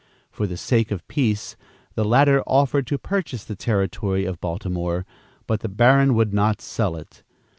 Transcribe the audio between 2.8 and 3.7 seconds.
to purchase the